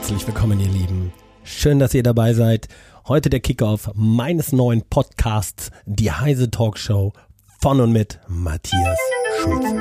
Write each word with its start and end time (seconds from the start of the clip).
Herzlich 0.00 0.26
willkommen, 0.26 0.58
ihr 0.58 0.70
Lieben. 0.70 1.12
Schön, 1.44 1.78
dass 1.78 1.92
ihr 1.92 2.02
dabei 2.02 2.32
seid. 2.32 2.68
Heute 3.06 3.28
der 3.28 3.40
Kickoff 3.40 3.90
meines 3.92 4.50
neuen 4.50 4.80
Podcasts, 4.80 5.70
die 5.84 6.10
Heise 6.10 6.50
Talkshow 6.50 7.12
von 7.60 7.82
und 7.82 7.92
mit 7.92 8.18
Matthias 8.26 8.98
Schulze. 9.42 9.76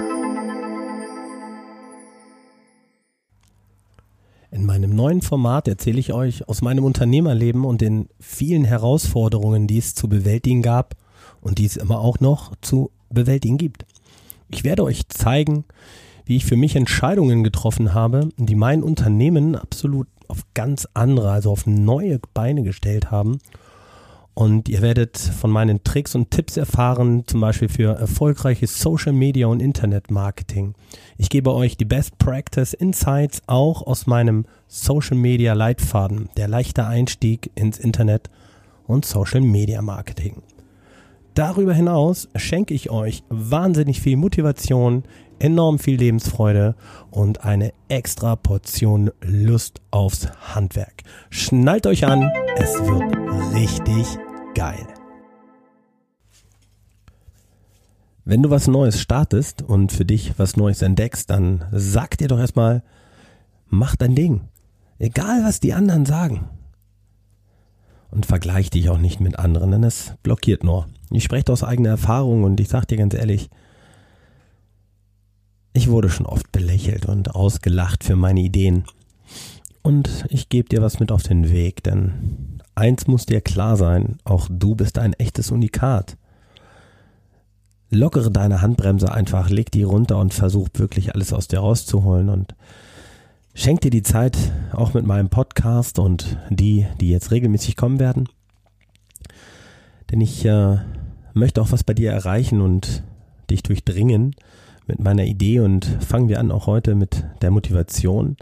In 4.51 4.65
meinem 4.65 4.93
neuen 4.93 5.21
Format 5.21 5.69
erzähle 5.69 6.01
ich 6.01 6.11
euch 6.11 6.49
aus 6.49 6.61
meinem 6.61 6.83
Unternehmerleben 6.83 7.63
und 7.63 7.79
den 7.79 8.09
vielen 8.19 8.65
Herausforderungen, 8.65 9.67
die 9.67 9.77
es 9.77 9.95
zu 9.95 10.09
bewältigen 10.09 10.61
gab 10.61 10.95
und 11.39 11.59
die 11.59 11.65
es 11.65 11.77
immer 11.77 12.01
auch 12.01 12.19
noch 12.19 12.53
zu 12.59 12.91
bewältigen 13.09 13.57
gibt. 13.57 13.85
Ich 14.49 14.65
werde 14.65 14.83
euch 14.83 15.07
zeigen, 15.07 15.63
wie 16.29 16.35
ich 16.35 16.45
für 16.45 16.57
mich 16.57 16.75
Entscheidungen 16.75 17.43
getroffen 17.43 17.95
habe, 17.95 18.29
die 18.37 18.53
mein 18.53 18.83
Unternehmen 18.83 19.55
absolut 19.55 20.07
auf 20.27 20.43
ganz 20.53 20.87
andere, 20.93 21.31
also 21.31 21.49
auf 21.49 21.65
neue 21.65 22.19
Beine 22.35 22.61
gestellt 22.61 23.09
haben. 23.09 23.39
Und 24.35 24.69
ihr 24.69 24.83
werdet 24.83 25.17
von 25.17 25.49
meinen 25.49 25.83
Tricks 25.83 26.13
und 26.13 26.29
Tipps 26.29 26.55
erfahren, 26.55 27.23
zum 27.25 27.41
Beispiel 27.41 27.67
für 27.67 27.95
erfolgreiches 27.95 28.79
Social 28.79 29.11
Media 29.11 29.47
und 29.47 29.59
Internet 29.59 30.11
Marketing. 30.11 30.75
Ich 31.17 31.29
gebe 31.29 31.51
euch 31.51 31.77
die 31.77 31.85
Best 31.85 32.19
Practice 32.19 32.73
Insights 32.73 33.41
auch 33.47 33.81
aus 33.87 34.05
meinem 34.05 34.45
Social 34.67 35.17
Media 35.17 35.53
Leitfaden, 35.53 36.29
der 36.37 36.47
leichte 36.47 36.85
Einstieg 36.85 37.49
ins 37.55 37.79
Internet 37.79 38.29
und 38.85 39.03
Social 39.03 39.41
Media 39.41 39.81
Marketing. 39.81 40.43
Darüber 41.33 41.73
hinaus 41.73 42.27
schenke 42.35 42.73
ich 42.73 42.89
euch 42.89 43.23
wahnsinnig 43.29 44.01
viel 44.01 44.17
Motivation, 44.17 45.03
enorm 45.39 45.79
viel 45.79 45.97
Lebensfreude 45.97 46.75
und 47.11 47.43
eine 47.43 47.73
extra 47.87 48.35
Portion 48.35 49.11
Lust 49.21 49.81
aufs 49.91 50.27
Handwerk. 50.53 51.03
Schnallt 51.29 51.87
euch 51.87 52.05
an, 52.05 52.29
es 52.57 52.73
wird 52.79 53.55
richtig 53.55 54.05
geil. 54.53 54.85
Wenn 58.25 58.43
du 58.43 58.51
was 58.51 58.67
Neues 58.67 59.01
startest 59.01 59.63
und 59.63 59.91
für 59.91 60.05
dich 60.05 60.37
was 60.37 60.55
Neues 60.55 60.81
entdeckst, 60.81 61.29
dann 61.29 61.65
sag 61.71 62.17
dir 62.17 62.27
doch 62.27 62.39
erstmal, 62.39 62.83
mach 63.67 63.95
dein 63.95 64.13
Ding. 64.13 64.41
Egal 64.99 65.43
was 65.43 65.59
die 65.59 65.73
anderen 65.73 66.05
sagen. 66.05 66.49
Und 68.11 68.25
vergleich 68.25 68.69
dich 68.69 68.89
auch 68.89 68.97
nicht 68.97 69.19
mit 69.19 69.39
anderen, 69.39 69.71
denn 69.71 69.83
es 69.83 70.13
blockiert 70.21 70.63
nur. 70.63 70.87
Ich 71.11 71.23
spreche 71.23 71.51
aus 71.51 71.63
eigener 71.63 71.89
Erfahrung 71.89 72.43
und 72.43 72.59
ich 72.59 72.67
sag 72.67 72.85
dir 72.85 72.97
ganz 72.97 73.13
ehrlich, 73.13 73.49
ich 75.73 75.89
wurde 75.89 76.09
schon 76.09 76.25
oft 76.25 76.51
belächelt 76.51 77.05
und 77.05 77.35
ausgelacht 77.35 78.03
für 78.03 78.15
meine 78.15 78.41
Ideen. 78.41 78.83
Und 79.81 80.25
ich 80.29 80.49
gebe 80.49 80.69
dir 80.69 80.81
was 80.81 80.99
mit 80.99 81.11
auf 81.11 81.23
den 81.23 81.49
Weg, 81.49 81.83
denn 81.83 82.59
eins 82.75 83.07
muss 83.07 83.25
dir 83.25 83.41
klar 83.41 83.77
sein, 83.77 84.17
auch 84.23 84.47
du 84.51 84.75
bist 84.75 84.99
ein 84.99 85.13
echtes 85.13 85.51
Unikat. 85.51 86.17
Lockere 87.89 88.29
deine 88.29 88.61
Handbremse 88.61 89.11
einfach, 89.11 89.49
leg 89.49 89.71
die 89.71 89.83
runter 89.83 90.17
und 90.17 90.33
versuch 90.33 90.69
wirklich 90.73 91.15
alles 91.15 91.33
aus 91.33 91.47
dir 91.47 91.59
rauszuholen 91.59 92.29
und 92.29 92.55
schenk 93.55 93.81
dir 93.81 93.89
die 93.89 94.03
Zeit 94.03 94.37
auch 94.73 94.93
mit 94.93 95.05
meinem 95.05 95.29
Podcast 95.29 95.97
und 95.97 96.37
die, 96.49 96.85
die 97.01 97.09
jetzt 97.09 97.31
regelmäßig 97.31 97.75
kommen 97.75 97.99
werden. 97.99 98.27
Denn 100.11 100.21
ich 100.21 100.45
äh, 100.45 100.77
möchte 101.33 101.61
auch 101.61 101.71
was 101.71 101.83
bei 101.83 101.93
dir 101.93 102.11
erreichen 102.11 102.61
und 102.61 103.03
dich 103.49 103.63
durchdringen 103.63 104.35
mit 104.87 104.99
meiner 104.99 105.23
Idee 105.23 105.59
und 105.59 105.85
fangen 105.85 106.29
wir 106.29 106.39
an 106.39 106.51
auch 106.51 106.67
heute 106.67 106.95
mit 106.95 107.25
der 107.41 107.51
Motivation. 107.51 108.37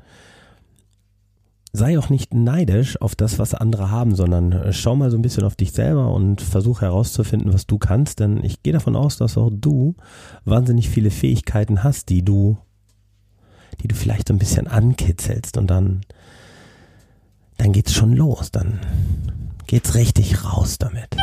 Sei 1.74 2.00
auch 2.00 2.10
nicht 2.10 2.34
neidisch 2.34 3.00
auf 3.02 3.16
das, 3.16 3.38
was 3.38 3.54
andere 3.54 3.92
haben, 3.92 4.16
sondern 4.16 4.54
äh, 4.54 4.74
schau 4.74 4.96
mal 4.96 5.12
so 5.12 5.18
ein 5.18 5.22
bisschen 5.22 5.44
auf 5.44 5.56
dich 5.56 5.74
selber 5.74 6.14
und 6.14 6.42
versuch 6.42 6.82
herauszufinden, 6.82 7.54
was 7.54 7.68
du 7.68 7.78
kannst, 7.78 8.22
denn 8.22 8.44
ich 8.44 8.64
gehe 8.64 8.74
davon 8.74 8.96
aus, 8.96 9.18
dass 9.18 9.38
auch 9.38 9.52
du 9.52 9.96
wahnsinnig 10.46 10.90
viele 10.90 11.12
Fähigkeiten 11.12 11.84
hast, 11.84 12.10
die 12.10 12.24
du, 12.24 12.58
die 13.82 13.90
du 13.90 13.96
vielleicht 13.96 14.30
so 14.30 14.34
ein 14.34 14.40
bisschen 14.40 14.68
ankitzelst 14.68 15.58
und 15.58 15.68
dann, 15.68 16.02
dann 17.58 17.74
geht's 17.74 17.94
schon 17.94 18.14
los, 18.14 18.52
dann 18.52 18.80
geht's 19.68 19.94
richtig 19.94 20.46
raus 20.46 20.78
damit. 20.80 21.18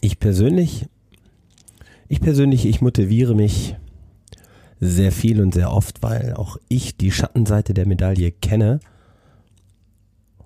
Ich 0.00 0.18
persönlich 0.18 0.86
ich 2.10 2.20
persönlich, 2.20 2.66
ich 2.66 2.80
motiviere 2.80 3.36
mich 3.36 3.76
sehr 4.80 5.12
viel 5.12 5.40
und 5.40 5.54
sehr 5.54 5.72
oft, 5.72 6.02
weil 6.02 6.34
auch 6.34 6.56
ich 6.68 6.96
die 6.96 7.12
Schattenseite 7.12 7.72
der 7.72 7.86
Medaille 7.86 8.32
kenne 8.32 8.80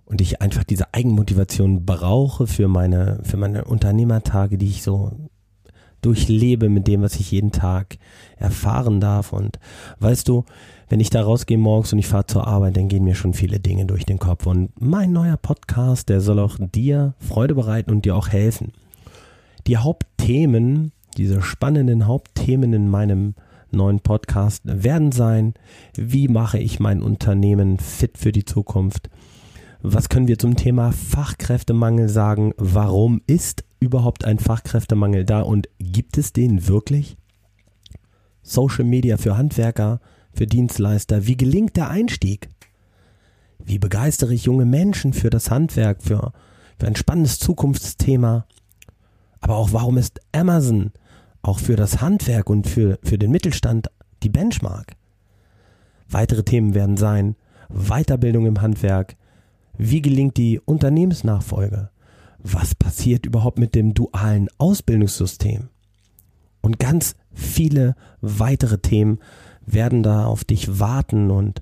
und 0.04 0.20
ich 0.20 0.42
einfach 0.42 0.62
diese 0.62 0.92
Eigenmotivation 0.92 1.86
brauche 1.86 2.46
für 2.46 2.68
meine, 2.68 3.20
für 3.22 3.38
meine 3.38 3.64
Unternehmertage, 3.64 4.58
die 4.58 4.68
ich 4.68 4.82
so 4.82 5.12
durchlebe 6.02 6.68
mit 6.68 6.86
dem, 6.86 7.00
was 7.00 7.14
ich 7.16 7.30
jeden 7.30 7.50
Tag 7.50 7.96
erfahren 8.36 9.00
darf. 9.00 9.32
Und 9.32 9.58
weißt 10.00 10.28
du, 10.28 10.44
wenn 10.90 11.00
ich 11.00 11.08
da 11.08 11.22
rausgehe 11.22 11.56
morgens 11.56 11.94
und 11.94 11.98
ich 11.98 12.08
fahre 12.08 12.26
zur 12.26 12.46
Arbeit, 12.46 12.76
dann 12.76 12.88
gehen 12.88 13.04
mir 13.04 13.14
schon 13.14 13.32
viele 13.32 13.58
Dinge 13.58 13.86
durch 13.86 14.04
den 14.04 14.18
Kopf. 14.18 14.44
Und 14.44 14.70
mein 14.78 15.12
neuer 15.12 15.38
Podcast, 15.38 16.10
der 16.10 16.20
soll 16.20 16.40
auch 16.40 16.58
dir 16.60 17.14
Freude 17.20 17.54
bereiten 17.54 17.90
und 17.90 18.04
dir 18.04 18.16
auch 18.16 18.28
helfen. 18.28 18.72
Die 19.66 19.78
Hauptthemen, 19.78 20.92
diese 21.16 21.40
spannenden 21.40 22.06
Hauptthemen 22.06 22.74
in 22.74 22.90
meinem 22.90 23.34
neuen 23.70 24.00
Podcast 24.00 24.60
werden 24.64 25.10
sein, 25.10 25.54
wie 25.96 26.28
mache 26.28 26.58
ich 26.58 26.80
mein 26.80 27.00
Unternehmen 27.02 27.78
fit 27.78 28.18
für 28.18 28.30
die 28.30 28.44
Zukunft? 28.44 29.08
Was 29.80 30.10
können 30.10 30.28
wir 30.28 30.38
zum 30.38 30.56
Thema 30.56 30.92
Fachkräftemangel 30.92 32.10
sagen? 32.10 32.52
Warum 32.58 33.22
ist 33.26 33.64
überhaupt 33.80 34.26
ein 34.26 34.38
Fachkräftemangel 34.38 35.24
da 35.24 35.40
und 35.40 35.68
gibt 35.78 36.18
es 36.18 36.34
den 36.34 36.68
wirklich? 36.68 37.16
Social 38.42 38.84
Media 38.84 39.16
für 39.16 39.38
Handwerker, 39.38 40.00
für 40.34 40.46
Dienstleister, 40.46 41.26
wie 41.26 41.38
gelingt 41.38 41.76
der 41.76 41.88
Einstieg? 41.88 42.50
Wie 43.64 43.78
begeistere 43.78 44.34
ich 44.34 44.44
junge 44.44 44.66
Menschen 44.66 45.14
für 45.14 45.30
das 45.30 45.50
Handwerk, 45.50 46.02
für, 46.02 46.32
für 46.78 46.86
ein 46.86 46.96
spannendes 46.96 47.38
Zukunftsthema? 47.38 48.46
Aber 49.44 49.56
auch 49.56 49.74
warum 49.74 49.98
ist 49.98 50.22
Amazon 50.32 50.90
auch 51.42 51.58
für 51.58 51.76
das 51.76 52.00
Handwerk 52.00 52.48
und 52.48 52.66
für, 52.66 52.98
für 53.02 53.18
den 53.18 53.30
Mittelstand 53.30 53.88
die 54.22 54.30
Benchmark. 54.30 54.96
Weitere 56.08 56.44
Themen 56.44 56.72
werden 56.74 56.96
sein 56.96 57.36
Weiterbildung 57.68 58.46
im 58.46 58.62
Handwerk, 58.62 59.16
wie 59.76 60.00
gelingt 60.00 60.38
die 60.38 60.60
Unternehmensnachfolge, 60.60 61.90
was 62.38 62.74
passiert 62.74 63.26
überhaupt 63.26 63.58
mit 63.58 63.74
dem 63.74 63.92
dualen 63.92 64.48
Ausbildungssystem? 64.56 65.68
Und 66.62 66.78
ganz 66.78 67.14
viele 67.34 67.96
weitere 68.22 68.78
Themen 68.78 69.18
werden 69.66 70.02
da 70.02 70.24
auf 70.24 70.44
dich 70.44 70.80
warten 70.80 71.30
und 71.30 71.60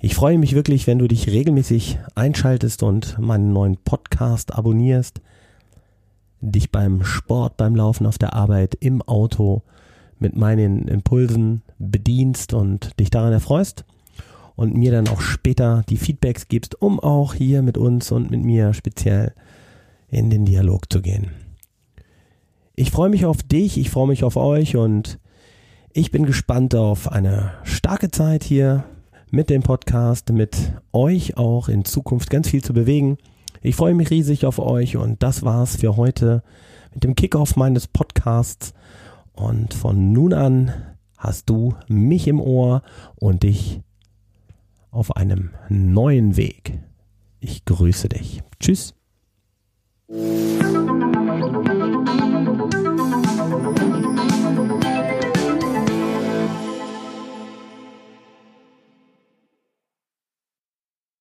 ich 0.00 0.14
freue 0.14 0.38
mich 0.38 0.54
wirklich, 0.54 0.86
wenn 0.86 0.98
du 0.98 1.08
dich 1.08 1.28
regelmäßig 1.28 1.98
einschaltest 2.14 2.82
und 2.82 3.18
meinen 3.18 3.52
neuen 3.52 3.76
Podcast 3.76 4.54
abonnierst 4.54 5.20
dich 6.42 6.70
beim 6.70 7.04
Sport, 7.04 7.56
beim 7.56 7.74
Laufen 7.74 8.06
auf 8.06 8.18
der 8.18 8.34
Arbeit, 8.34 8.74
im 8.74 9.00
Auto 9.00 9.62
mit 10.18 10.36
meinen 10.36 10.88
Impulsen 10.88 11.62
bedienst 11.78 12.52
und 12.52 12.98
dich 13.00 13.10
daran 13.10 13.32
erfreust 13.32 13.84
und 14.56 14.74
mir 14.74 14.92
dann 14.92 15.08
auch 15.08 15.20
später 15.20 15.82
die 15.88 15.96
Feedbacks 15.96 16.48
gibst, 16.48 16.80
um 16.80 17.00
auch 17.00 17.34
hier 17.34 17.62
mit 17.62 17.78
uns 17.78 18.12
und 18.12 18.30
mit 18.30 18.42
mir 18.44 18.74
speziell 18.74 19.32
in 20.08 20.30
den 20.30 20.44
Dialog 20.44 20.92
zu 20.92 21.00
gehen. 21.00 21.30
Ich 22.74 22.90
freue 22.90 23.10
mich 23.10 23.24
auf 23.24 23.42
dich, 23.42 23.78
ich 23.78 23.90
freue 23.90 24.08
mich 24.08 24.24
auf 24.24 24.36
euch 24.36 24.76
und 24.76 25.18
ich 25.92 26.10
bin 26.10 26.26
gespannt 26.26 26.74
auf 26.74 27.10
eine 27.10 27.52
starke 27.64 28.10
Zeit 28.10 28.44
hier 28.44 28.84
mit 29.30 29.50
dem 29.50 29.62
Podcast, 29.62 30.30
mit 30.32 30.72
euch 30.92 31.36
auch 31.36 31.68
in 31.68 31.84
Zukunft 31.84 32.30
ganz 32.30 32.48
viel 32.48 32.62
zu 32.62 32.72
bewegen. 32.72 33.18
Ich 33.64 33.76
freue 33.76 33.94
mich 33.94 34.10
riesig 34.10 34.44
auf 34.44 34.58
euch 34.58 34.96
und 34.96 35.22
das 35.22 35.44
war's 35.44 35.76
für 35.76 35.96
heute 35.96 36.42
mit 36.92 37.04
dem 37.04 37.14
Kickoff 37.14 37.54
meines 37.54 37.86
Podcasts. 37.86 38.74
Und 39.34 39.72
von 39.72 40.12
nun 40.12 40.32
an 40.32 40.72
hast 41.16 41.48
du 41.48 41.76
mich 41.86 42.26
im 42.26 42.40
Ohr 42.40 42.82
und 43.14 43.44
dich 43.44 43.80
auf 44.90 45.16
einem 45.16 45.50
neuen 45.68 46.36
Weg. 46.36 46.80
Ich 47.38 47.64
grüße 47.64 48.08
dich. 48.08 48.42
Tschüss. 48.58 48.94